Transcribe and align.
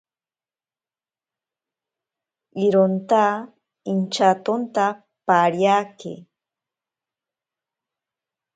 Ironta 2.65 3.23
intyatonta 3.91 4.85
pariake. 5.25 6.13